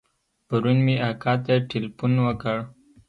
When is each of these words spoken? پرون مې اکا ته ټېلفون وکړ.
پرون 0.47 0.77
مې 0.85 0.95
اکا 1.09 1.33
ته 1.45 1.53
ټېلفون 1.69 2.13
وکړ. 2.25 2.57